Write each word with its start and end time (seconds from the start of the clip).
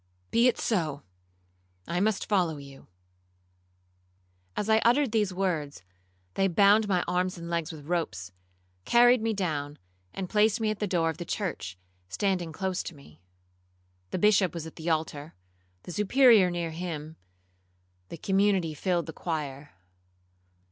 Be 0.31 0.47
it 0.47 0.57
so, 0.57 1.03
I 1.87 1.99
must 1.99 2.27
follow 2.27 2.57
you.' 2.57 2.87
As 4.57 4.67
I 4.67 4.79
uttered 4.79 5.11
these 5.11 5.31
words, 5.31 5.83
they 6.33 6.47
bound 6.47 6.87
my 6.87 7.03
arms 7.07 7.37
and 7.37 7.51
legs 7.51 7.71
with 7.71 7.85
ropes, 7.85 8.31
carried 8.83 9.21
me 9.21 9.35
down, 9.35 9.77
and 10.11 10.27
placed 10.27 10.59
me 10.59 10.71
at 10.71 10.79
the 10.79 10.87
door 10.87 11.11
of 11.11 11.17
the 11.19 11.23
church, 11.23 11.77
standing 12.09 12.51
close 12.51 12.81
to 12.81 12.95
me. 12.95 13.21
The 14.09 14.17
Bishop 14.17 14.55
was 14.55 14.65
at 14.65 14.75
the 14.75 14.89
altar, 14.89 15.35
the 15.83 15.91
Superior 15.91 16.49
near 16.49 16.71
him; 16.71 17.15
the 18.09 18.17
community 18.17 18.73
filled 18.73 19.05
the 19.05 19.13
choir. 19.13 19.71